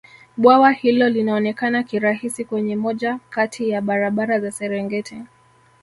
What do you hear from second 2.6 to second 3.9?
moja Kati ya